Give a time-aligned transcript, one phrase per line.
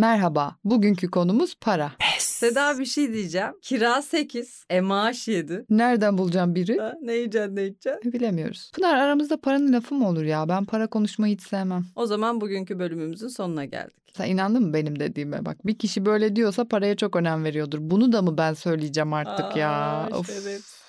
[0.00, 1.92] Merhaba, bugünkü konumuz para.
[2.18, 3.52] Seda bir şey diyeceğim.
[3.62, 5.64] Kira 8, e maaş 7.
[5.70, 6.78] Nereden bulacağım biri?
[6.78, 8.12] Ha, ne yiyeceksin ne içeceksin?
[8.12, 8.70] Bilemiyoruz.
[8.74, 10.48] Pınar aramızda paranın lafı mı olur ya?
[10.48, 11.84] Ben para konuşmayı hiç sevmem.
[11.96, 13.99] O zaman bugünkü bölümümüzün sonuna geldik.
[14.16, 15.44] Sen inandın mı benim dediğime?
[15.44, 17.78] Bak bir kişi böyle diyorsa paraya çok önem veriyordur.
[17.80, 19.70] Bunu da mı ben söyleyeceğim artık ya?
[19.70, 20.26] Aa, Of.
[20.26, 20.80] şerefsiz.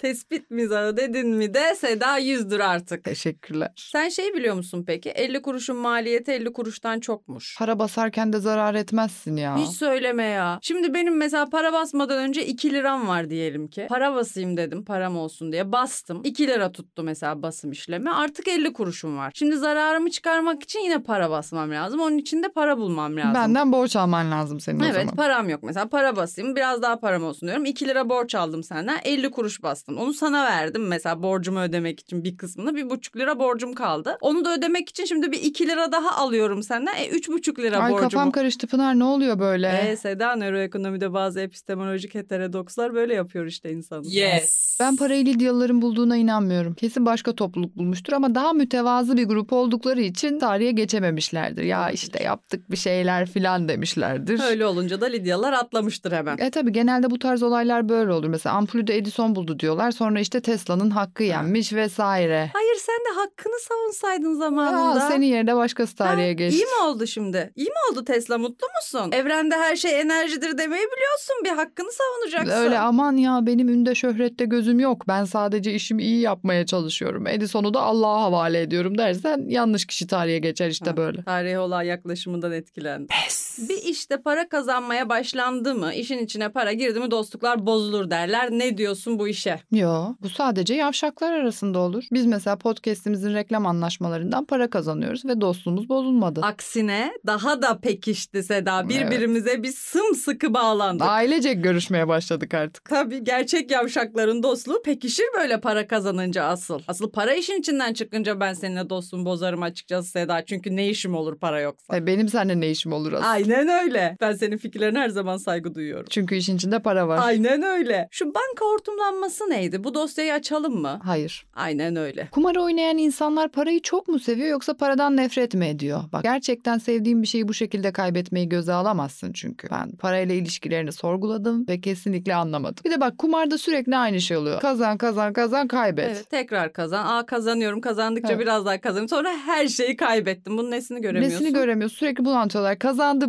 [0.00, 3.04] Tespit mizahı dedin mi de Seda yüzdür artık.
[3.04, 3.72] Teşekkürler.
[3.76, 5.10] Sen şey biliyor musun peki?
[5.10, 7.56] 50 kuruşun maliyeti 50 kuruştan çokmuş.
[7.58, 9.56] Para basarken de zarar etmezsin ya.
[9.56, 10.58] Hiç söyleme ya.
[10.62, 13.86] Şimdi benim mesela para basmadan önce 2 liram var diyelim ki.
[13.88, 16.20] Para basayım dedim param olsun diye bastım.
[16.24, 18.10] 2 lira tuttu mesela basım işlemi.
[18.10, 19.32] Artık 50 kuruşum var.
[19.34, 22.00] Şimdi zararımı çıkarmak için yine para basmam lazım.
[22.00, 23.34] Onun için de para bulmam lazım.
[23.34, 25.14] Benden borç alman lazım senin o Evet zaman.
[25.16, 28.98] param yok mesela para basayım biraz daha param olsun diyorum 2 lira borç aldım senden
[29.04, 33.38] 50 kuruş bastım onu sana verdim mesela borcumu ödemek için bir kısmını bir buçuk lira
[33.38, 37.28] borcum kaldı onu da ödemek için şimdi bir 2 lira daha alıyorum senden e üç
[37.28, 38.10] buçuk lira Ay borcumu.
[38.10, 39.68] kafam karıştı Pınar ne oluyor böyle?
[39.68, 44.06] E Seda nöroekonomide bazı epistemolojik heterodokslar böyle yapıyor işte insanı.
[44.06, 44.76] Yes.
[44.80, 46.74] Ben parayı Lidyalıların bulduğuna inanmıyorum.
[46.74, 51.62] Kesin başka topluluk bulmuştur ama daha mütevazı bir grup oldukları için tarihe geçememişlerdir.
[51.62, 54.40] Ya işte yaptık bir şeyler filan demişlerdir.
[54.48, 56.38] Öyle olunca da Lidyalar atlamıştır hemen.
[56.38, 58.28] E tabii genelde bu tarz olaylar böyle olur.
[58.28, 59.90] Mesela ampulü de Edison buldu diyorlar.
[59.90, 62.50] Sonra işte Tesla'nın hakkı yenmiş vesaire.
[62.52, 65.00] Hayır sen de hakkını savunsaydın zamanında.
[65.00, 66.58] Ya, senin yerine başkası tarihe Ha, geçti.
[66.58, 67.52] İyi mi oldu şimdi?
[67.56, 69.12] İyi mi oldu Tesla mutlu musun?
[69.12, 71.36] Evrende her şey enerjidir demeyi biliyorsun.
[71.44, 72.64] Bir hakkını savunacaksın.
[72.64, 75.08] Öyle aman ya benim ünde şöhrette gözüm yok.
[75.08, 77.26] Ben sadece işimi iyi yapmaya çalışıyorum.
[77.26, 81.22] Edison'u da Allah'a havale ediyorum dersen yanlış kişi tarihe geçer işte Ha, böyle.
[81.22, 83.06] Tarihe olan yaklaşımından etkilendim.
[83.06, 83.49] Pes.
[83.68, 88.50] Bir işte para kazanmaya başlandı mı, işin içine para girdi mi dostluklar bozulur derler.
[88.50, 89.60] Ne diyorsun bu işe?
[89.72, 92.04] Yo bu sadece yavşaklar arasında olur.
[92.12, 96.40] Biz mesela podcast'imizin reklam anlaşmalarından para kazanıyoruz ve dostluğumuz bozulmadı.
[96.42, 98.88] Aksine daha da pekişti Seda.
[98.88, 101.06] Birbirimize bir sımsıkı bağlandık.
[101.06, 102.84] Ailecek görüşmeye başladık artık.
[102.88, 106.80] Tabii gerçek yavşakların dostluğu pekişir böyle para kazanınca asıl.
[106.88, 110.44] Asıl para işin içinden çıkınca ben seninle dostluğumu bozarım açıkçası Seda.
[110.44, 111.96] Çünkü ne işim olur para yoksa.
[111.96, 113.28] E, benim seninle ne işim olur aslında?
[113.28, 114.16] Aynen öyle.
[114.20, 116.06] Ben senin fikirlerine her zaman saygı duyuyorum.
[116.10, 117.18] Çünkü işin içinde para var.
[117.22, 118.08] Aynen öyle.
[118.10, 119.84] Şu banka hortumlanması neydi?
[119.84, 121.00] Bu dosyayı açalım mı?
[121.04, 121.46] Hayır.
[121.54, 122.28] Aynen öyle.
[122.32, 126.00] Kumar oynayan insanlar parayı çok mu seviyor yoksa paradan nefret mi ediyor?
[126.12, 129.68] Bak gerçekten sevdiğim bir şeyi bu şekilde kaybetmeyi göze alamazsın çünkü.
[129.70, 132.84] Ben parayla ilişkilerini sorguladım ve kesinlikle anlamadım.
[132.84, 134.60] Bir de bak kumarda sürekli aynı şey oluyor.
[134.60, 136.06] Kazan kazan kazan kaybet.
[136.06, 137.06] Evet, tekrar kazan.
[137.06, 137.80] Aa kazanıyorum.
[137.80, 138.40] Kazandıkça Evet.
[138.42, 139.08] biraz daha kazanıyorum.
[139.08, 140.58] Sonra her şeyi kaybettim.
[140.58, 141.44] Bunun nesini göremiyorsun?
[141.44, 142.78] Nesini göremiyorsun sürekli bunu anlatıyorlar.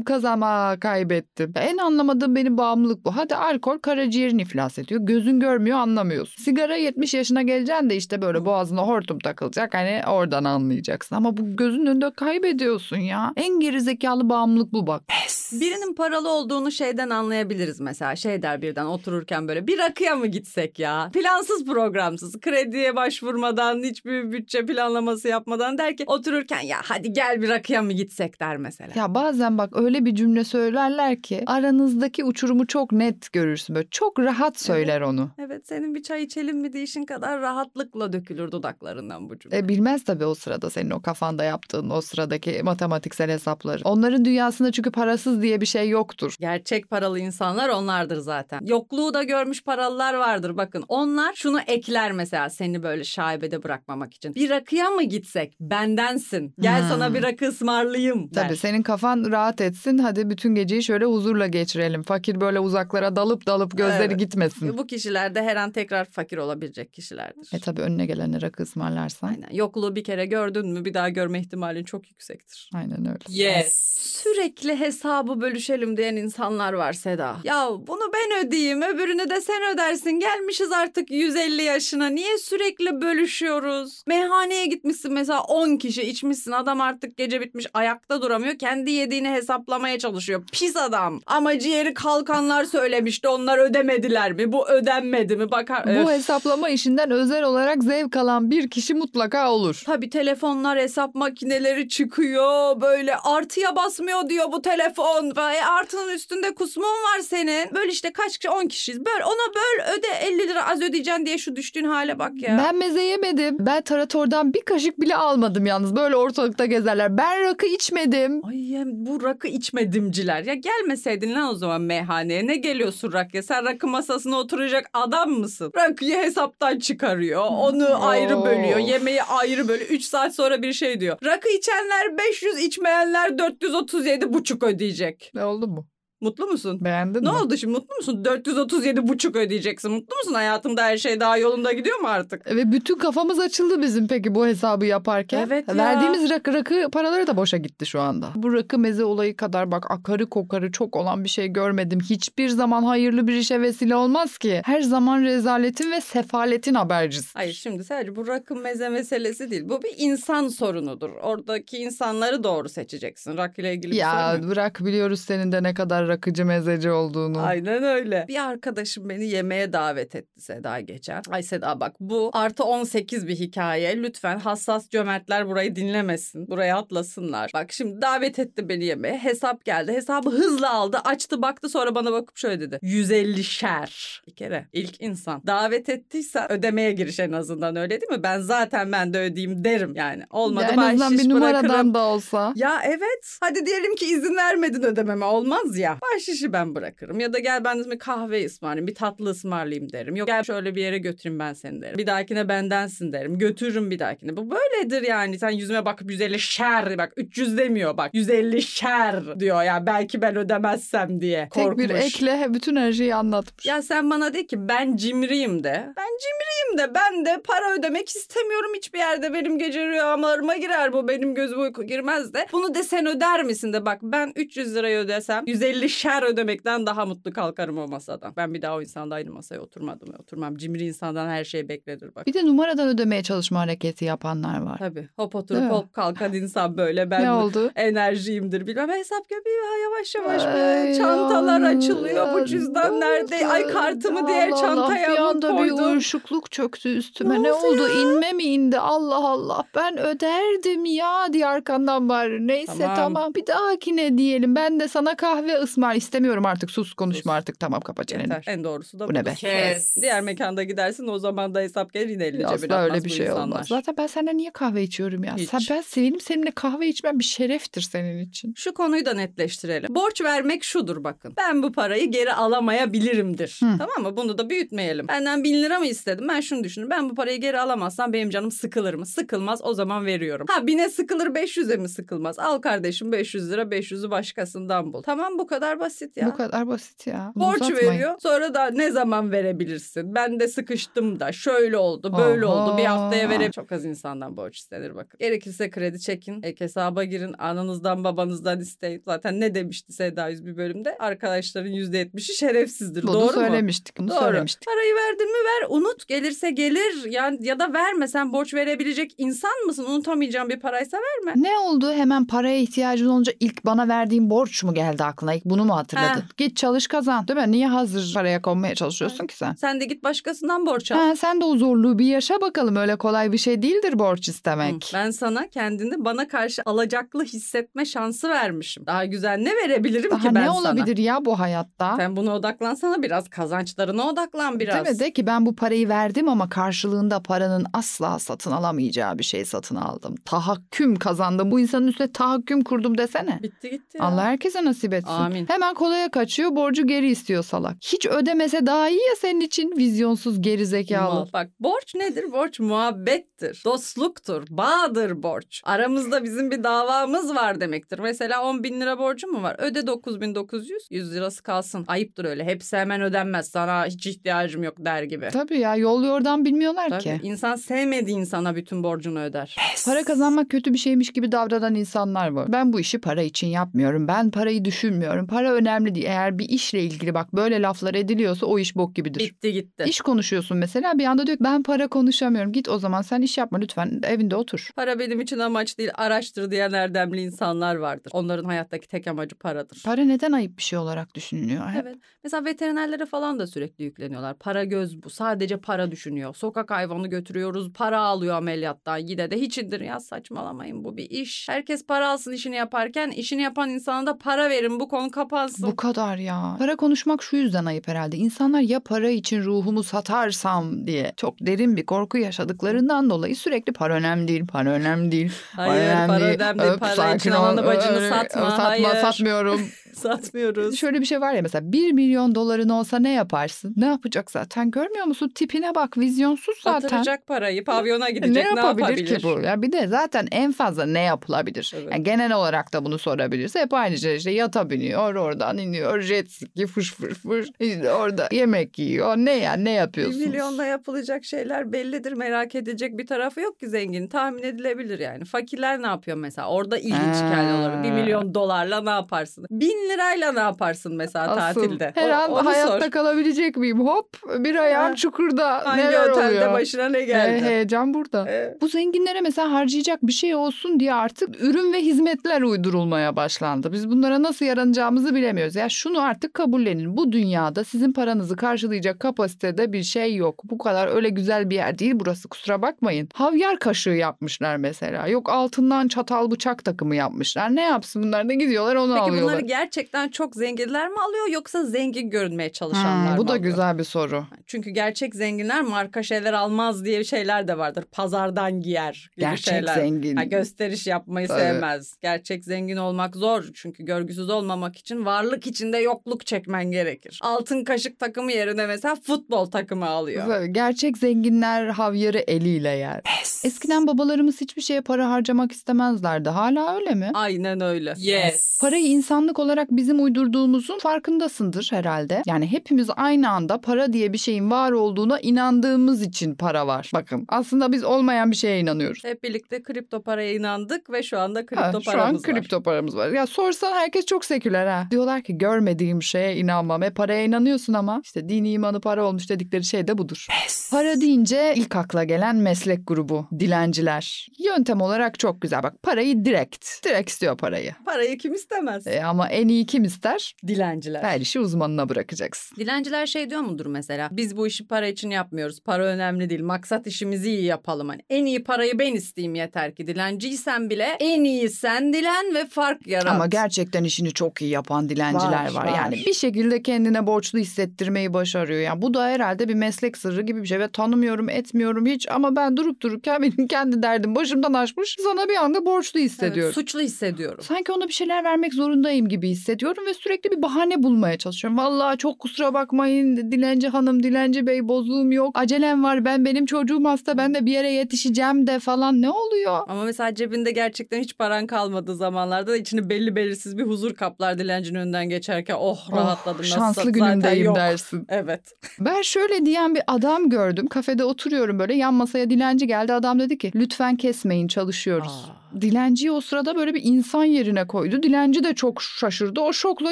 [0.03, 1.53] Kazandım kazanma kaybettim.
[1.55, 3.15] En anlamadığım benim bağımlılık bu.
[3.15, 5.01] Hadi alkol karaciğerin iflas ediyor.
[5.03, 6.43] Gözün görmüyor anlamıyorsun.
[6.43, 9.73] Sigara 70 yaşına geleceksin de işte böyle boğazına hortum takılacak.
[9.73, 11.15] Hani oradan anlayacaksın.
[11.15, 13.33] Ama bu gözün önünde kaybediyorsun ya.
[13.35, 15.01] En gerizekalı bağımlılık bu bak.
[15.07, 15.61] Pes.
[15.61, 18.15] Birinin paralı olduğunu şeyden anlayabiliriz mesela.
[18.15, 21.09] Şey der birden otururken böyle bir rakıya mı gitsek ya?
[21.13, 27.49] Plansız programsız, krediye başvurmadan, hiçbir bütçe planlaması yapmadan der ki otururken ya hadi gel bir
[27.49, 28.91] rakıya mı gitsek der mesela.
[28.95, 33.75] Ya bazen bak öyle bir cümle söylerler ki aranızdaki uçurumu çok net görürsün.
[33.75, 35.29] Böyle çok rahat söyler onu.
[35.39, 39.57] Evet senin bir çay içelim mi deyişin kadar rahatlıkla dökülür dudaklarından bu cümle.
[39.57, 43.81] E, bilmez tabii o sırada senin o kafanda yaptığın o sıradaki matematiksel hesapları.
[43.83, 46.35] Onların dünyasında çünkü parasız diye bir şey yoktur.
[46.39, 48.59] Gerçek paralı insanlar onlardır zaten.
[48.65, 50.83] Yokluğu da görmüş paralılar vardır bakın.
[50.87, 54.35] Onlar şunu ekler mesela seni böyle şaibede bırakmamak için.
[54.35, 55.57] Bir rakıya mı gitsek?
[55.59, 56.53] Bendensin.
[56.59, 56.89] Gel Hmm.
[56.89, 58.47] sana bir rakı ısmarlayayım der.
[58.47, 59.80] Tabii senin kafan rahat etsin.
[59.85, 62.03] Hadi bütün geceyi şöyle huzurla geçirelim.
[62.03, 64.19] Fakir böyle uzaklara dalıp dalıp gözleri Evet.
[64.19, 64.77] gitmesin.
[64.77, 67.49] Bu kişiler de her an tekrar fakir olabilecek kişilerdir.
[67.53, 69.27] E tabii önüne gelene rakı ısmarlarsan.
[69.27, 69.49] Aynen.
[69.53, 72.69] Yokluğu bir kere gördün mü bir daha görme ihtimalin çok yüksektir.
[72.73, 73.19] Aynen öyle.
[73.29, 73.75] Yes.
[74.01, 77.37] Sürekli hesabı bölüşelim diyen insanlar var Seda.
[77.43, 80.19] Ya bunu ben ödeyeyim öbürünü de sen ödersin.
[80.19, 82.07] Gelmişiz artık 150 yaşına.
[82.07, 84.03] Niye sürekli bölüşüyoruz?
[84.07, 86.51] Meyhaneye gitmişsin mesela 10 kişi içmişsin.
[86.51, 88.57] Adam artık gece bitmiş ayakta duramıyor.
[88.57, 89.27] Kendi yediğini
[89.71, 90.43] hesaplamaya çalışıyor.
[90.51, 91.21] Pis adam.
[91.25, 93.27] Ama ciğeri kalkanlar söylemişti.
[93.27, 94.51] Onlar ödemediler mi?
[94.51, 95.51] Bu ödenmedi mi?
[95.51, 95.87] Bakar.
[95.87, 96.05] Öf.
[96.05, 99.81] Bu hesaplama işinden özel olarak zevk alan bir kişi mutlaka olur.
[99.85, 102.81] Tabii telefonlar hesap makineleri çıkıyor.
[102.81, 105.31] Böyle artıya basmıyor diyor bu telefon.
[105.37, 107.75] Ve artının üstünde kusmun var senin.
[107.75, 109.05] Böyle işte kaç kişi 10 kişiyiz.
[109.05, 112.57] Böyle ona böl öde 50 lira az ödeyeceksin diye şu düştüğün hale bak ya.
[112.65, 113.55] Ben meze yemedim.
[113.59, 115.95] Ben taratordan bir kaşık bile almadım yalnız.
[115.95, 117.17] Böyle ortalıkta gezerler.
[117.17, 118.41] Ben rakı içmedim.
[118.45, 120.43] Ay bu rakı içmedimciler.
[120.43, 122.47] Ya gelmeseydin lan o zaman meyhaneye.
[122.47, 123.43] Ne geliyorsun rakıya?
[123.43, 125.71] Sen rakı masasına oturacak adam mısın?
[125.75, 127.45] Rakıyı hesaptan çıkarıyor.
[127.49, 128.79] Onu ayrı bölüyor.
[128.79, 129.89] Yemeği ayrı bölüyor.
[129.89, 131.17] 3 saat sonra bir şey diyor.
[131.25, 134.81] Rakı içenler 500 içmeyenler 437 buçuk ödeyecek.
[134.91, 135.31] ödeyecek.
[135.33, 135.90] Ne oldu mu?
[136.21, 136.77] Mutlu musun?
[136.81, 137.37] Beğendin Ne mi?
[137.37, 138.25] oldu şimdi mutlu musun?
[138.25, 139.91] 437 buçuk ödeyeceksin.
[139.91, 140.33] Mutlu musun?
[140.33, 142.47] Hayatımda her şey daha yolunda gidiyor mu artık?
[142.55, 145.45] Ve bütün kafamız açıldı bizim peki bu hesabı yaparken.
[145.47, 145.75] Evet ya.
[145.77, 148.29] Verdiğimiz rakı, rakı paraları da boşa gitti şu anda.
[148.35, 151.99] Bu rakı meze olayı kadar bak akarı kokarı çok olan bir şey görmedim.
[152.09, 154.61] Hiçbir zaman hayırlı bir işe vesile olmaz ki.
[154.65, 157.29] Her zaman rezaletin ve sefaletin habercisi.
[157.33, 159.69] Hayır şimdi sadece bu rakı meze meselesi değil.
[159.69, 161.09] Bu bir insan sorunudur.
[161.21, 163.37] Oradaki insanları doğru seçeceksin.
[163.37, 167.39] Rakı ile ilgili bir sorun Ya bırak biliyoruz senin de ne kadar rakıcı mezeci olduğunu.
[167.41, 168.25] Aynen öyle.
[168.27, 171.21] Bir arkadaşım beni yemeğe davet etti Seda geçen.
[171.29, 173.97] Ay Seda bak bu artı 18 bir hikaye.
[174.03, 176.47] Lütfen hassas cömertler burayı dinlemesin.
[176.47, 177.51] Buraya atlasınlar.
[177.53, 179.17] Bak şimdi davet etti beni yemeğe.
[179.17, 179.91] Hesap geldi.
[179.93, 180.97] Hesabı hızla aldı.
[181.05, 182.79] Açtı baktı sonra bana bakıp şöyle dedi.
[182.81, 184.21] 150 şer.
[184.27, 185.41] Bir kere ilk insan.
[185.47, 188.23] Davet ettiysen ödemeye giriş en azından öyle değil mi?
[188.23, 190.23] Ben zaten ben de ödeyeyim derim yani.
[190.29, 191.93] Olmadı Ya en azından bir numaradan bırakırım.
[191.93, 192.53] da olsa.
[192.55, 193.37] Ya evet.
[193.41, 195.97] Hadi diyelim ki izin vermedin ödememe olmaz ya.
[196.01, 197.19] Bahşişi ben bırakırım.
[197.19, 200.15] Ya da gel ben de kahve ısmarlayayım, bir tatlı ısmarlayayım derim.
[200.15, 201.97] Yok gel şöyle bir yere götüreyim ben seni derim.
[201.97, 203.37] Bir dahakine bendensin derim.
[203.37, 204.37] Götürürüm bir dahakine.
[204.37, 205.39] Bu böyledir yani.
[205.39, 208.09] Sen yüzüme bakıp 150 şer bak 300 demiyor bak.
[208.13, 211.49] 150 şer diyor ya belki ben ödemezsem diye.
[211.53, 211.89] Tek Korkmuş.
[211.89, 213.65] bir ekle bütün her şeyi anlatmış.
[213.65, 215.87] Ya sen bana de ki ben cimriyim de.
[215.97, 219.33] Ben cimriyim de ben de para ödemek istemiyorum hiçbir yerde.
[219.33, 221.07] Benim gece rüyalarıma girer bu.
[221.07, 222.45] Benim gözüme uyku girmez de.
[222.51, 227.05] Bunu de sen öder misin de bak ben 300 lirayı ödesem 150 şer ödemekten daha
[227.05, 228.33] mutlu kalkarım o masadan.
[228.37, 230.09] Ben bir daha o insanla aynı masaya oturmadım.
[230.19, 230.57] Oturmam.
[230.57, 232.27] Cimri insandan her şey beklenir bak.
[232.27, 234.77] Bir de numaradan ödemeye çalışma hareketi yapanlar var.
[234.79, 235.69] Tabii hop Değil oturup mi?
[235.69, 237.71] hop kalkan insan böyle ben ne oldu?
[237.75, 243.47] enerjiyimdir bilmem hesap yapıyor yavaş yavaş Ay çantalar ya, açılıyor bu ya, cüzdan ne nerede
[243.47, 247.35] ay kartımı diğer Allah Allah, çantaya bir mı anda bir koydum uyuşukluk çöktü üstüme.
[247.39, 248.01] Ne Ne, oldu ya?
[248.01, 248.79] İnme mi indi?
[248.79, 252.39] Allah Allah ben öderdim ya diye arkandan bağırır.
[252.39, 252.95] Neyse Tamam.
[252.95, 253.33] tamam.
[253.35, 254.55] bir dahakine diyelim.
[254.55, 257.37] Ben de sana kahve ısmar istemiyorum artık sus konuşma Sus.
[257.37, 258.23] artık tamam kapa çeneni.
[258.23, 258.43] Yeter.
[258.47, 259.33] En doğrusu da Bu ne be?
[259.37, 259.95] Kes.
[260.01, 263.09] Diğer mekanda gidersin o zaman da hesap gelir yine elini cebine Asla atmaz öyle bir
[263.09, 263.43] şey insanlar.
[263.43, 263.67] olmaz.
[263.67, 265.35] Zaten ben senden niye kahve içiyorum ya?
[265.37, 265.49] Hiç.
[265.49, 268.53] Sen, ben senin seninle kahve içmem bir şereftir senin için.
[268.57, 269.95] Şu konuyu da netleştirelim.
[269.95, 271.33] Borç vermek şudur bakın.
[271.37, 273.59] Ben bu parayı geri alamayabilirimdir.
[273.63, 273.77] Hı.
[273.77, 274.17] Tamam mı?
[274.17, 275.07] Bunu da büyütmeyelim.
[275.07, 276.25] Benden bin lira mı istedim?
[276.29, 276.89] Ben şunu düşünürüm.
[276.89, 279.05] Ben bu parayı geri alamazsam benim canım sıkılır mı?
[279.05, 280.45] Sıkılmaz o zaman veriyorum.
[280.49, 282.39] Ha bine sıkılır 500'e mi sıkılmaz?
[282.39, 285.01] Al kardeşim 500 lira 500'ü başkasından bul.
[285.01, 286.27] Tamam bu kadar basit ya.
[286.27, 287.31] Bu kadar basit ya.
[287.35, 287.91] Bunu Borç uzatmayın.
[287.91, 288.15] veriyor.
[288.19, 290.15] Sonra da ne zaman verebilirsin?
[290.15, 292.53] Ben de sıkıştım da şöyle oldu, böyle Aha.
[292.53, 292.77] oldu.
[292.77, 295.17] Bir haftaya verip çok az insandan borç istenir bakın.
[295.19, 299.01] Gerekirse kredi çekin, ek hesaba girin, ananızdan babanızdan isteyin.
[299.05, 300.97] Zaten ne demişti Seda Yüz bir bölümde?
[300.99, 303.03] Arkadaşların %70'i şerefsizdir.
[303.03, 303.31] Bunu Doğru mu?
[303.31, 303.97] söylemiştik.
[303.97, 304.19] Bunu Doğru.
[304.19, 304.65] söylemiştik.
[304.65, 309.65] Parayı verdin mi ver unut gelirse gelir yani ya da verme sen borç verebilecek insan
[309.65, 311.41] mısın unutamayacağın bir paraysa verme.
[311.43, 311.93] Ne oldu?
[311.93, 315.33] Hemen paraya ihtiyacın olunca ilk bana verdiğin borç mu geldi aklına?
[315.33, 316.21] İlk bunu mu hatırladın?
[316.21, 316.27] Ha.
[316.37, 317.27] Git çalış kazan.
[317.27, 317.51] Değil mi?
[317.51, 319.53] Niye hazır paraya konmaya çalışıyorsun ki sen?
[319.53, 320.95] Sen de git başkasından borç al.
[320.97, 322.75] Ha, sen de o zorluğu bir yaşa bakalım.
[322.75, 324.85] Öyle kolay bir şey değildir borç istemek.
[324.85, 328.85] Hı, Ben sana kendini bana karşı alacaklı hissetme şansı vermişim.
[328.85, 330.59] Daha güzel ne verebilirim Daha ki ben ne sana?
[330.59, 331.95] olabilir ya bu hayatta?
[331.97, 333.29] Sen buna odaklansana biraz.
[333.29, 334.85] Kazançlarına odaklan biraz.
[334.85, 334.99] Değil mi?
[334.99, 339.75] De ki ben bu parayı verdim ama karşılığında paranın asla satın alamayacağı bir şey satın
[339.75, 340.15] aldım.
[340.25, 341.51] Tahakküm kazandım.
[341.51, 343.39] Bu insanın üstüne tahakküm kurdum desene.
[343.43, 344.05] Bitti gitti ya.
[344.05, 345.11] Allah herkese nasip etsin.
[345.11, 345.40] Amin.
[345.47, 347.77] Hemen kolaya kaçıyor borcu geri istiyor salak.
[347.83, 351.29] Hiç ödemese daha iyi ya senin için vizyonsuz geri zekalı.
[351.33, 352.31] Bak borç nedir?
[352.31, 355.61] Borç muhabbettir, dostluktur, bağdır borç.
[355.63, 357.99] Aramızda bizim bir davamız var demektir.
[357.99, 359.55] Mesela 10 bin lira borcum mu var?
[359.59, 361.85] Öde 9900, 100 lirası kalsın.
[361.87, 362.43] Ayıptır öyle.
[362.45, 363.47] Hepsi hemen ödenmez.
[363.47, 365.29] Sana hiç ihtiyacım yok der gibi.
[365.33, 367.03] Tabii ya yol yordan bilmiyorlar Tabii.
[367.03, 367.19] ki.
[367.23, 369.55] İnsan sevmediği insana bütün borcunu öder.
[369.85, 372.51] Para kazanmak kötü bir şeymiş gibi davranan insanlar var.
[372.51, 374.07] Ben bu işi para için yapmıyorum.
[374.07, 375.27] Ben parayı düşünmüyorum.
[375.31, 376.05] Para önemli değil.
[376.05, 379.19] Eğer bir işle ilgili bak böyle laflar ediliyorsa o iş bok gibidir.
[379.19, 379.83] Bitti gitti.
[379.87, 382.51] İş konuşuyorsun mesela bir anda diyor ki ben para konuşamıyorum.
[382.51, 384.69] Git o zaman sen iş yapma lütfen evinde otur.
[384.75, 388.11] Para benim için amaç değil, araştır diyen erdemli insanlar vardır.
[388.13, 389.81] Onların hayattaki tek amacı paradır.
[389.85, 391.69] Para neden ayıp bir şey olarak düşünülüyor?
[391.69, 391.97] Hep Evet.
[392.23, 394.37] Mesela veterinerlere falan da sürekli yükleniyorlar.
[394.37, 395.09] Para göz bu.
[395.09, 396.35] Sadece para düşünüyor.
[396.35, 397.73] Sokak hayvanı götürüyoruz.
[397.73, 398.97] Para alıyor ameliyattan.
[398.97, 401.49] Yine de hiç indir ya saçmalamayın bu bir iş.
[401.49, 405.67] Herkes para alsın işini yaparken işini yapan insana da para verin bu konu kapansın.
[405.71, 406.55] Bu kadar ya.
[406.59, 408.17] Para konuşmak şu yüzden ayıp herhalde.
[408.17, 413.93] İnsanlar ya para için ruhumu satarsam diye çok derin bir korku yaşadıklarından dolayı sürekli para
[413.93, 415.31] önemli değil, para önemli değil.
[415.55, 416.71] Hayır para önemli değil.
[416.71, 418.49] Öp, Para sakin için ol, alanı bacını satma.
[418.49, 419.01] Satma Hayır.
[419.01, 419.61] satmıyorum.
[420.01, 420.77] Satmıyoruz.
[420.77, 423.73] Şöyle bir şey var ya mesela 1 milyon doların olsa ne yaparsın?
[423.77, 425.31] Ne yapacak zaten görmüyor musun?
[425.35, 426.83] Tipine bak vizyonsuz zaten.
[426.83, 429.19] Batıracak parayı, pavyona Ne gidecek, ne, yapabilir, yapabilir?
[429.19, 429.41] ki bu?
[429.41, 431.73] Ya bir de zaten en fazla ne yapılabilir?
[431.75, 431.91] Evet.
[431.91, 436.31] Yani genel olarak da bunu sorabilirse hep aynı şey işte yata biniyor, oradan iniyor, jet
[436.31, 437.47] ski fış fış fış.
[437.59, 439.17] İşte orada yemek yiyor.
[439.17, 440.25] Ne ya ne yapıyorsunuz?
[440.25, 442.11] milyonla yapılacak şeyler bellidir.
[442.13, 444.07] Merak edecek bir tarafı yok ki zengin.
[444.07, 445.25] Tahmin edilebilir yani.
[445.25, 446.47] Fakirler ne yapıyor mesela?
[446.49, 447.83] Orada ilginç hikaye olabilir.
[447.83, 449.45] Bir milyon dolarla ne yaparsın?
[449.51, 451.91] Bin lirayla ne yaparsın mesela Asıl tatilde?
[451.95, 452.91] her O- an onu hayatta sor.
[452.91, 453.79] kalabilecek miyim?
[453.87, 454.95] Hop bir ayağım Ha.
[454.95, 455.61] çukurda.
[455.65, 456.53] Hangi Neler otelde oluyor?
[456.53, 457.45] başına ne geldi?
[457.45, 458.25] heyecan burada.
[458.29, 458.61] Evet.
[458.61, 463.71] Bu zenginlere mesela harcayacak bir şey olsun diye artık ürün ve hizmetler uydurulmaya başlandı.
[463.73, 465.55] Biz bunlara nasıl yaranacağımızı bilemiyoruz.
[465.55, 466.97] Ya şunu artık kabullenin.
[466.97, 470.41] Bu dünyada sizin paranızı karşılayacak kapasitede bir şey yok.
[470.43, 472.27] Bu kadar öyle güzel bir yer değil burası.
[472.29, 473.09] Kusura bakmayın.
[473.13, 475.07] Havyar kaşığı yapmışlar mesela.
[475.07, 477.55] Yok altından çatal bıçak takımı yapmışlar.
[477.55, 478.27] Ne yapsın bunlar?
[478.27, 479.23] Ne gidiyorlar onu Peki alıyorlar.
[479.33, 479.80] bunları gerçekten
[480.11, 483.45] çok zenginler mi alıyor yoksa zengin görünmeye çalışanlar Hmm, mı bu da alıyor?
[483.45, 484.25] güzel bir soru.
[484.47, 487.83] Çünkü gerçek zenginler marka şeyler almaz diye şeyler de vardır.
[487.91, 489.75] Pazardan giyer gibi Gerçek şeyler.
[489.75, 490.15] zengin.
[490.15, 491.39] Ha, gösteriş yapmayı Tabii.
[491.39, 491.93] sevmez.
[492.01, 493.43] Gerçek zengin olmak zor.
[493.53, 497.19] Çünkü görgüsüz olmamak için varlık içinde yokluk çekmen gerekir.
[497.23, 500.27] Altın kaşık takımı yerine mesela futbol takımı alıyor.
[500.27, 503.01] Tabii, Gerçek zenginler havyarı eliyle yer.
[503.43, 506.29] Eskiden babalarımız hiçbir şeye para harcamak istemezlerdi.
[506.29, 507.11] Hala öyle mi?
[507.13, 507.93] Aynen öyle.
[507.97, 508.57] Yes.
[508.61, 512.21] Parayı insanlık olarak bizim uydurduğumuzun farkındasındır herhalde.
[512.27, 516.91] Yani hepimiz aynı anda para diye bir şeyin var olduğuna inandığımız için para var.
[516.93, 519.03] Bakın aslında biz olmayan bir şeye inanıyoruz.
[519.03, 522.33] Hep birlikte kripto paraya inandık ve şu anda kripto Ha, şu an paramız var.
[522.35, 523.09] kripto paramız var.
[523.09, 524.87] Ya sorsan herkes çok seküler ha.
[524.91, 526.83] Diyorlar ki görmediğim şeye inanmam.
[526.83, 530.27] E paraya inanıyorsun ama işte dini imanı para olmuş dedikleri şey de budur.
[530.71, 534.27] Para deyince ilk akla gelen meslek grubu dilenciler.
[534.45, 536.85] Yöntem olarak çok güzel bak parayı direkt.
[536.85, 537.71] Direkt istiyor parayı.
[537.85, 538.87] Parayı kim istemez?
[538.87, 540.35] E, ama en iyi kim ister?
[540.47, 541.03] Dilenciler.
[541.03, 542.55] Her işi uzmanına bırakacaksın.
[542.55, 544.09] Dilenciler şey diyor mudur mesela?
[544.11, 545.59] Biz bu işi para için yapmıyoruz.
[545.61, 546.41] Para önemli değil.
[546.43, 547.89] Maksat işimizi iyi yapalım.
[547.89, 549.87] Hani en iyi parayı ben isteyeyim yeter ki.
[549.87, 553.07] Dilenciysen bile en iyi sen dilen ve fark yarat.
[553.07, 555.65] Ama gerçekten işini çok iyi yapan dilenciler Var, var.
[555.67, 555.77] var.
[555.77, 558.61] Yani bir şekilde kendine borçlu hissettirmeyi başarıyor.
[558.61, 560.59] Yani bu da herhalde bir meslek sırrı gibi bir şey.
[560.59, 564.95] Ve tanımıyorum etmiyorum hiç ama ben durup dururken benim kendi derdim başımdan aşmış.
[565.03, 566.53] Sana bir anda borçlu Evet, hissediyorum.
[566.53, 567.43] suçlu hissediyorum.
[567.47, 569.40] Sanki ona bir şeyler vermek zorundayım gibi hissediyorum
[569.87, 571.57] ve sürekli bir bahane bulmaya çalışıyorum.
[571.57, 575.31] Vallahi çok kusura bakmayın dilenci hanım, dilenci bey bozluğum yok.
[575.33, 579.59] Acelem var ben benim çocuğum hasta ben de bir yere yetişeceğim de falan ne oluyor?
[579.67, 584.39] Ama mesela cebinde gerçekten hiç paran kalmadığı zamanlarda da içini belli belirsiz bir huzur kaplar
[584.39, 585.55] dilencinin önünden geçerken.
[585.59, 586.41] Oh rahatladım.
[586.41, 588.05] Oh, şanslı günümdeyim dersin.
[588.09, 588.41] Evet.
[588.79, 590.67] Ben şöyle diyen bir adam gördüm.
[590.67, 592.93] Kafede oturuyorum böyle yan masaya dilenci geldi.
[592.93, 595.31] Adam dedi ki lütfen kesmeyin çalışıyoruz.
[595.61, 598.03] Dilenciyi o sırada böyle bir insan yerine koydu.
[598.03, 599.41] Dilenci de çok şaşırdı.
[599.41, 599.91] O şokla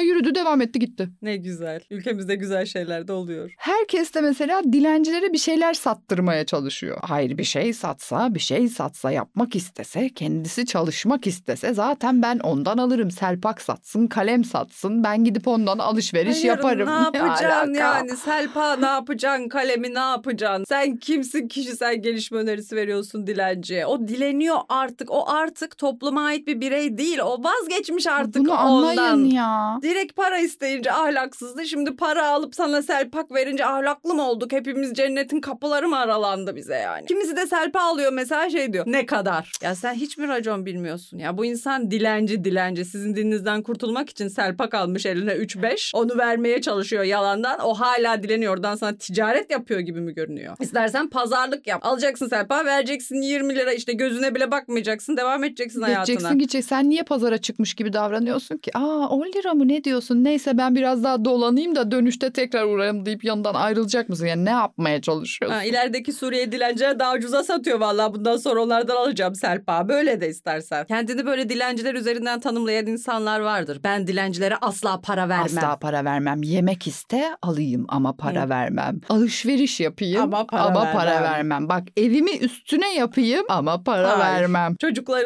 [0.00, 1.08] yürüdü devam etti gitti.
[1.22, 1.80] Ne güzel.
[1.90, 3.54] Ülkemizde güzel şeyler de oluyor.
[3.56, 6.98] Herkes de mesela dilencilere bir şeyler sattırmaya çalışıyor.
[7.02, 12.78] Hayır bir şey satsa, bir şey satsa, yapmak istese, kendisi çalışmak istese zaten ben ondan
[12.78, 13.10] alırım.
[13.10, 15.04] Selpak satsın, kalem satsın.
[15.04, 16.86] Ben gidip ondan alışveriş Hayır, yaparım.
[16.88, 17.78] Ne yapacaksın alaka?
[17.78, 18.16] yani?
[18.16, 19.48] Selpa ne yapacaksın?
[19.48, 20.64] Kalemi ne yapacaksın?
[20.68, 23.86] Sen kimsin kişisel gelişme önerisi veriyorsun dilenciye?
[23.86, 25.10] O dileniyor artık.
[25.10, 27.18] O artık topluma ait bir birey değil.
[27.18, 28.96] O vazgeçmiş artık Bunu ondan.
[28.96, 29.78] anlayın ya.
[29.82, 31.66] Direkt para isteyince ahlaksızdı.
[31.66, 34.52] Şimdi para alıp sana selpak verince ahlaklı mı olduk?
[34.52, 37.06] Hepimiz cennetin kapıları mı aralandı bize yani?
[37.06, 38.84] Kimisi de selpa alıyor mesela şey diyor.
[38.88, 39.52] Ne kadar?
[39.62, 41.18] Ya sen hiç mi racon bilmiyorsun?
[41.18, 42.84] Ya bu insan dilenci dilenci.
[42.84, 45.90] Sizin dininizden kurtulmak için selpak almış eline 3-5.
[45.94, 47.60] Onu vermeye çalışıyor yalandan.
[47.60, 48.54] O hala dileniyor.
[48.54, 50.56] Oradan sana ticaret yapıyor gibi mi görünüyor?
[50.60, 51.80] İstersen pazarlık yap.
[51.86, 55.16] Alacaksın selpa vereceksin 20 lira işte gözüne bile bakmayacaksın.
[55.16, 56.04] Devam edeceksin hayatına.
[56.04, 56.64] Geçeceksin gidecek.
[56.64, 58.70] Sen niye pazara çıkmış gibi davranıyorsun ki?
[58.74, 60.24] Aa 10 lira mı ne diyorsun?
[60.24, 64.26] Neyse ben biraz daha dolanayım da dönüşte tekrar uğrarım deyip yanından ayrılacak mısın?
[64.26, 65.58] Yani ne yapmaya çalışıyorsun?
[65.58, 68.14] Ha, ilerideki Suriye dilenciler daha ucuza satıyor vallahi.
[68.14, 69.88] Bundan sonra onlardan alacağım Selpa.
[69.88, 70.86] Böyle de istersen.
[70.86, 73.80] Kendini böyle dilenciler üzerinden tanımlayan insanlar vardır.
[73.84, 75.44] Ben dilencilere asla para vermem.
[75.58, 76.42] Asla para vermem.
[76.42, 79.00] Yemek iste alayım ama para vermem.
[79.08, 81.22] Alışveriş yapayım Ama para ama para vermem.
[81.32, 81.68] vermem.
[81.68, 84.18] Bak evimi üstüne yapayım ama para Ay.
[84.20, 84.74] vermem.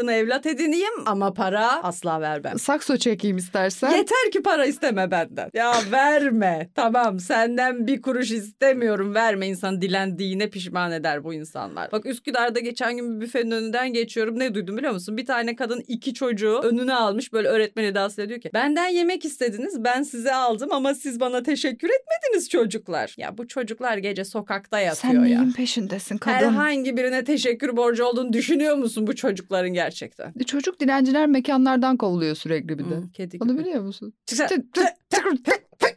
[0.04, 2.58] Çocuklarını evlat edineyim ama para asla vermem.
[2.58, 3.90] Sakso çekeyim istersen.
[3.90, 5.50] Yeter ki para isteme benden.
[5.54, 6.68] Ya verme.
[6.75, 9.14] Tamam senden bir kuruş istemiyorum.
[9.14, 11.92] Verme insan dilendiğine pişman eder bu insanlar.
[11.92, 14.38] Bak Üsküdar'da geçen gün bir büfenin önünden geçiyorum.
[14.38, 15.16] Ne duydum biliyor musun?
[15.16, 19.84] Bir tane kadın iki çocuğu önüne almış böyle öğretmen edasıyla diyor ki benden yemek istediniz
[19.84, 23.14] ben size aldım ama siz bana teşekkür etmediniz çocuklar.
[23.18, 25.40] Ya bu çocuklar gece sokakta yatıyor Sen ya.
[25.40, 26.34] neyin peşindesin kadın?
[26.34, 29.93] Herhangi birine teşekkür borcu olduğunu düşünüyor musun bu çocukların gerçekten?
[29.94, 30.32] Gerçekten.
[30.40, 32.94] E, Çocuk dilenciler mekanlardan kovuluyor sürekli bir de.
[32.94, 33.60] Hı, kedi Onu gibi.
[33.64, 34.12] biliyor musun?
[34.26, 35.93] Çıksa- Tık, tık, tık, tık, tık, tık.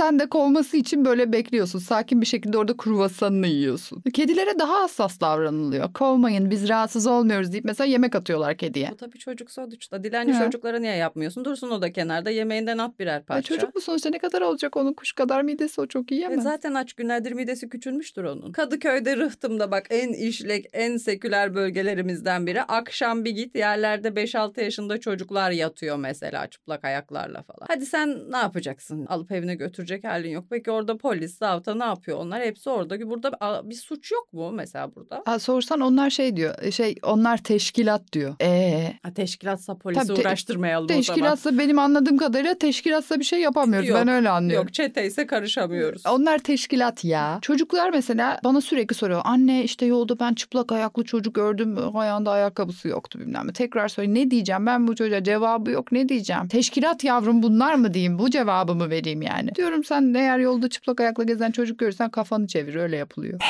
[0.00, 1.78] Sen de kovması için böyle bekliyorsun.
[1.78, 4.02] Sakin bir şekilde orada kruvasanını yiyorsun.
[4.14, 5.92] Kedilere daha hassas davranılıyor.
[5.92, 8.90] Kovmayın biz rahatsız olmuyoruz deyip mesela yemek atıyorlar kediye.
[8.90, 10.04] Bu tabii çocuk sonuçta.
[10.04, 10.44] Dilenci He.
[10.44, 11.44] çocuklara niye yapmıyorsun?
[11.44, 13.54] Dursun o da kenarda yemeğinden at birer Ay, parça.
[13.54, 16.42] çocuk bu sonuçta ne kadar olacak onun kuş kadar midesi o çok E yiyemez.
[16.42, 18.52] zaten aç günlerdir midesi küçülmüştür onun.
[18.52, 22.62] Kadıköy'de Rıhtım'da bak en işlek, en seküler bölgelerimizden biri.
[22.62, 27.66] Akşam bir git yerlerde 5-6 yaşında çocuklar yatıyor mesela çıplak ayaklarla falan.
[27.68, 29.06] Hadi sen ne yapacaksın?
[29.06, 29.54] Alıp evine
[29.90, 30.44] götürecek halin yok.
[30.50, 32.18] Peki orada polis, zavta ne yapıyor?
[32.18, 33.10] Onlar hepsi orada.
[33.10, 35.22] Burada bir suç yok mu mesela burada?
[35.26, 36.54] Ha, sorsan onlar şey diyor.
[36.62, 38.34] e, Şey onlar teşkilat diyor.
[38.42, 41.00] Ee, Ha, teşkilatsa polisi Tabii te- uğraştırmayalım o zaman.
[41.02, 43.88] teşkilatsa benim anladığım kadarıyla teşkilatsa bir şey yapamıyoruz.
[43.88, 44.66] Yok, ben öyle anlıyorum.
[44.66, 46.06] Yok çeteyse karışamıyoruz.
[46.06, 47.38] Onlar teşkilat ya.
[47.42, 49.20] Çocuklar mesela bana sürekli soruyor.
[49.24, 51.96] Anne işte yolda ben çıplak ayaklı çocuk gördüm.
[51.96, 53.52] Ayağında ayakkabısı yoktu bilmem ne.
[53.52, 56.48] Tekrar söyle ne diyeceğim ben bu çocuğa cevabı yok ne diyeceğim.
[56.48, 59.54] Teşkilat yavrum bunlar mı diyeyim bu cevabı mı vereyim yani.
[59.54, 63.40] Diyorum sen eğer yolda çıplak ayakla gezen çocuk görürsen kafanı çevir öyle yapılıyor.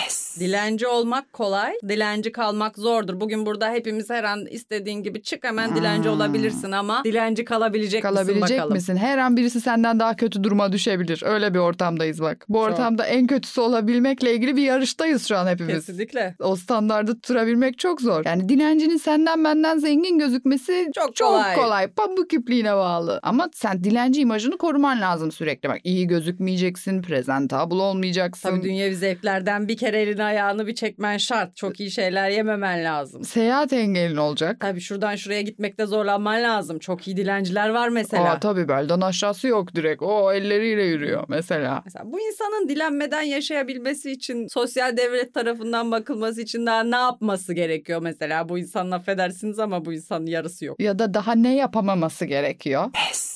[0.40, 3.20] Dilenci olmak kolay, dilenci kalmak zordur.
[3.20, 6.16] Bugün burada hepimiz her an istediğin gibi çık hemen dilenci Hmm.
[6.16, 8.72] olabilirsin ama dilenci kalabilecek, misin Kalabilecek bakalım.
[8.72, 8.96] misin?
[8.96, 11.22] Her an birisi senden daha kötü duruma düşebilir.
[11.26, 12.46] Öyle bir ortamdayız bak.
[12.48, 12.64] Bu Çok.
[12.68, 15.74] ortamda en kötüsü olabilmekle ilgili bir yarıştayız şu an hepimiz.
[15.86, 16.34] Kesinlikle.
[16.40, 18.22] O standardı tutturabilmek çok zor.
[18.26, 21.54] Yani dilencinin senden benden zengin gözükmesi Çok çok kolay.
[21.56, 21.86] kolay.
[21.88, 23.20] Pamuk ipliğine bağlı.
[23.22, 25.68] Ama sen dilenci imajını koruman lazım sürekli.
[25.68, 28.48] Bak iyi gözükmeyeceksin, presentable olmayacaksın.
[28.50, 31.56] Tabii dünyevi zevklerden bir kere elini ayağını bir çekmen şart.
[31.56, 33.24] Çok iyi şeyler yememen lazım.
[33.24, 34.56] Seyahat engelin olacak.
[34.60, 36.78] Tabii şuradan şuraya gitmekte zorlanman lazım.
[36.78, 38.32] Çok iyi dilenciler var mesela.
[38.32, 40.02] Aa, tabii belden aşağısı yok direkt.
[40.02, 41.82] O elleriyle yürüyor mesela.
[41.84, 48.00] Mesela bu insanın dilenmeden yaşayabilmesi için sosyal devlet tarafından bakılması için daha ne yapması gerekiyor
[48.02, 48.48] mesela?
[48.48, 50.80] Bu insanın affedersiniz ama bu insanın yarısı yok.
[50.80, 52.84] Ya da daha ne yapamaması gerekiyor?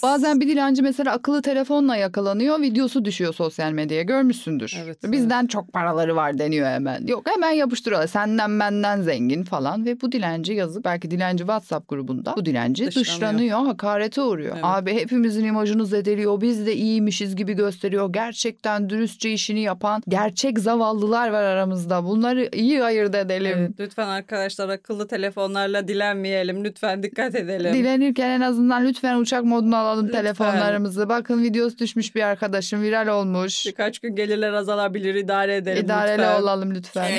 [0.03, 2.59] Bazen bir dilenci mesela akıllı telefonla yakalanıyor.
[2.65, 4.03] Videosu düşüyor sosyal medyaya.
[4.03, 4.77] Görmüşsündür.
[4.85, 7.07] Evet, Bizden çok paraları var deniyor hemen.
[7.07, 8.07] Yok hemen yapıştırıyorlar.
[8.09, 9.85] Senden benden zengin falan.
[9.87, 10.85] Ve bu dilenci yazık.
[10.85, 12.35] Belki dilenci WhatsApp grubunda.
[12.37, 13.05] Bu dilenci Dışlanıyor.
[13.07, 13.59] dışlanıyor.
[13.67, 14.53] Hakarete uğruyor.
[14.55, 14.65] Evet.
[14.65, 16.41] Abi hepimizin imajını zedeliyor.
[16.41, 18.13] Biz de iyiymişiz gibi gösteriyor.
[18.13, 22.05] Gerçekten dürüstçe işini yapan gerçek zavallılar var aramızda.
[22.05, 23.59] Bunları iyi ayırt edelim.
[23.59, 26.65] Evet, lütfen arkadaşlar akıllı telefonlarla dilenmeyelim.
[26.65, 27.75] Lütfen dikkat edelim.
[27.75, 30.23] Dilenirken en azından lütfen uçak moduna alalım Lütfen.
[30.23, 31.09] telefonlarımızı.
[31.09, 32.23] Bakın videosu düşmüş bir
[32.55, 33.67] arkadaşım viral olmuş.
[33.67, 36.41] Birkaç gün gelirler azalabilir idare edelim İdareli lütfen.
[36.43, 37.11] olalım lütfen.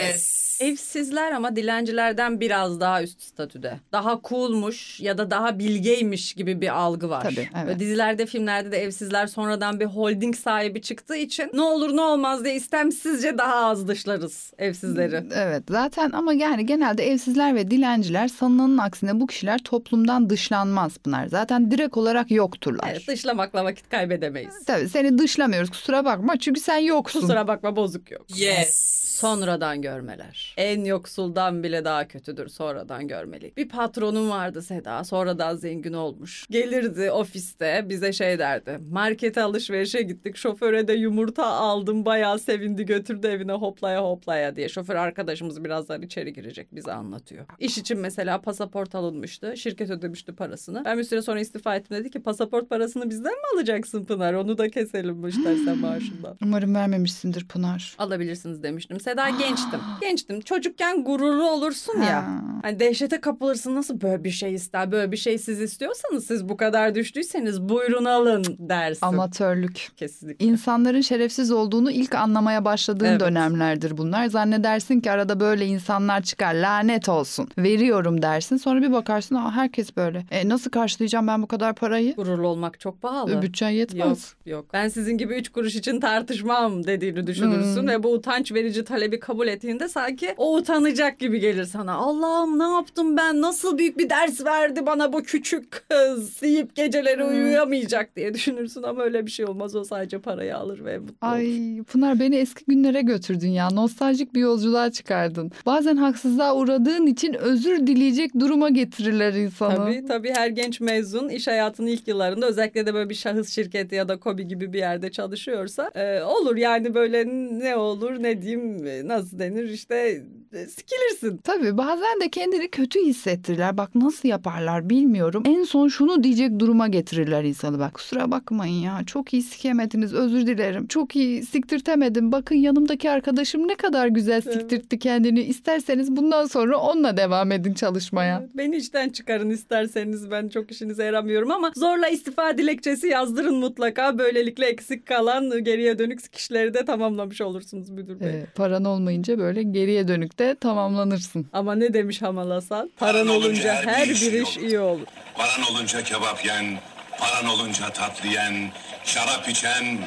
[0.59, 3.79] Evsizler ama dilencilerden biraz daha üst statüde.
[3.91, 7.21] Daha coolmuş ya da daha bilgeymiş gibi bir algı var.
[7.21, 7.75] Tabii, evet.
[7.75, 12.43] Ve dizilerde, filmlerde de evsizler sonradan bir holding sahibi çıktığı için ne olur ne olmaz
[12.43, 15.23] diye istemsizce daha az dışlarız evsizleri.
[15.35, 21.27] Evet zaten ama yani genelde evsizler ve dilenciler sanılanın aksine bu kişiler toplumdan dışlanmaz Pınar.
[21.27, 22.89] Zaten direkt olarak yokturlar.
[22.91, 24.65] Evet, dışlamakla vakit kaybedemeyiz.
[24.65, 27.21] Tabii seni dışlamıyoruz kusura bakma çünkü sen yoksun.
[27.21, 28.25] Kusura bakma bozuk yok.
[28.37, 29.04] Yes.
[29.25, 30.53] Sonradan görmeler.
[30.57, 33.57] En yoksuldan bile daha kötüdür sonradan görmelik.
[33.57, 35.03] Bir patronum vardı Seda.
[35.03, 36.45] Sonradan zengin olmuş.
[36.49, 38.79] Gelirdi ofiste bize şey derdi.
[38.91, 40.37] Markete alışverişe gittik.
[40.37, 42.05] Şoföre de yumurta aldım.
[42.05, 44.69] Bayağı sevindi götürdü evine hoplaya hoplaya diye.
[44.69, 47.45] Şoför arkadaşımız birazdan içeri girecek bize anlatıyor.
[47.59, 49.57] İş için mesela pasaport alınmıştı.
[49.57, 50.85] Şirket ödemişti parasını.
[50.85, 54.33] Ben bir süre sonra istifa ettim dedi ki pasaport parasını bizden mi alacaksın Pınar?
[54.33, 56.37] Onu da keselim bu istersen maaşından.
[56.43, 57.95] Umarım vermemişsindir Pınar.
[57.97, 58.99] alabilirsiniz demiştim.
[58.99, 59.79] Seda gençtim.
[60.01, 60.41] Gençtim.
[60.41, 62.15] Çocukken gururlu olursun ya.
[62.15, 62.41] Ha.
[62.61, 66.57] Hani dehşete kapılırsın nasıl böyle bir şey ister böyle bir şey siz istiyorsanız siz bu
[66.57, 69.05] kadar düştüyseniz buyurun alın dersin.
[69.05, 69.89] Amatörlük.
[69.97, 70.45] Kesinlikle.
[70.45, 73.19] İnsanların şerefsiz olduğunu ilk anlamaya başladığın Evet.
[73.19, 74.25] dönemlerdir bunlar.
[74.27, 77.49] Zannedersin ki arada böyle insanlar çıkar lanet olsun.
[77.57, 80.25] Veriyorum dersin sonra bir bakarsın Aa, herkes böyle.
[80.31, 82.15] E, nasıl karşılayacağım ben bu kadar parayı?
[82.15, 83.31] Gururlu olmak çok pahalı.
[83.31, 84.33] E, Bütçen Yok yetmez.
[84.45, 84.65] yok.
[84.73, 87.87] Ben sizin gibi üç kuruş için tartışmam dediğini düşünürsün Hmm.
[87.87, 91.93] ve bu utanç verici talebi kabul ettiğinde sanki o utanacak gibi gelir sana.
[91.93, 97.23] Allah'ım ne yaptım ben nasıl büyük bir ders verdi bana bu küçük kız deyip geceleri
[97.23, 97.29] Hmm.
[97.29, 99.75] uyuyamayacak diye düşünürsün ama öyle bir şey olmaz.
[99.75, 101.33] O sadece parayı alır ve mutlu olur.
[101.35, 103.69] Ay Pınar beni eski günlere götürdün ya.
[103.69, 105.51] Nostaljik bir yolculuğa çıkardın.
[105.65, 109.75] Bazen haksızlığa uğradığın için özür dileyecek duruma getirirler insanı.
[109.75, 113.95] Tabii tabii her genç mezun iş hayatının ilk yıllarında özellikle de böyle bir şahıs şirketi
[113.95, 117.25] ya da kobi gibi bir yerde çalışıyorsa e, olur yani böyle
[117.59, 119.63] ne olur ne diyeyim nasıl denir?
[119.69, 121.37] İşte sikilirsin.
[121.37, 123.77] Tabii bazen de kendini kötü hissettirirler.
[123.77, 125.43] Bak nasıl yaparlar bilmiyorum.
[125.45, 127.93] En son şunu diyecek duruma getirirler insanı bak.
[127.93, 130.87] Kusura bakmayın ya çok iyi sikemediniz özür dilerim.
[130.87, 132.31] Çok iyi siktirtemedim.
[132.31, 134.53] Bakın yanımdaki arkadaşım ne kadar güzel Evet.
[134.53, 135.41] siktirtti kendini.
[135.41, 138.39] İsterseniz bundan sonra onunla devam edin çalışmaya.
[138.39, 144.17] Evet, Beni işten çıkarın isterseniz ben çok işinize yaramıyorum ama zorla istifa dilekçesi yazdırın mutlaka.
[144.17, 148.27] Böylelikle eksik kalan geriye dönük kişileri de tamamlamış olursunuz müdür bey.
[148.29, 151.47] Ee, paran olmayınca böyle geriye dönük de tamamlanırsın.
[151.53, 152.91] Ama ne demiş Hamal Hasan?
[152.97, 155.07] Paran olunca her bir iş iyi olur.
[155.35, 156.79] Paran olunca kebap yen,
[157.19, 158.71] paran olunca tatlı yen,
[159.05, 159.97] şarap içen,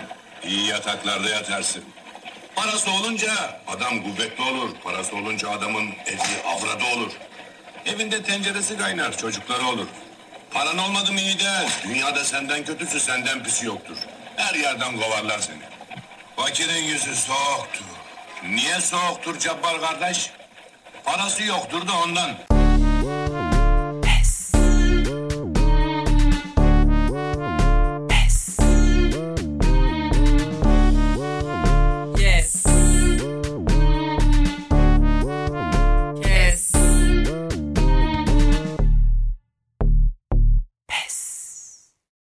[0.44, 1.82] iyi yataklarda yatarsın.
[2.56, 3.32] Parası olunca
[3.66, 4.70] adam kuvvetli olur.
[4.84, 7.12] Parası olunca adamın evi avradı olur.
[7.86, 9.86] Evinde tenceresi kaynar, çocukları olur.
[10.50, 11.70] Paran olmadı mı iyi değil.
[11.88, 13.96] Dünyada senden kötüsü senden pisi yoktur.
[14.36, 15.62] Her yerden kovarlar seni.
[16.36, 17.84] Fakirin yüzü soğuktur.
[18.44, 20.30] Niye soğuktur Cabbar kardeş?
[21.04, 22.57] Parası yoktur da ondan.